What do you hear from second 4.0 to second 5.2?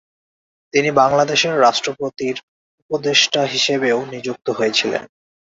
নিযুক্ত হয়েছিলেন।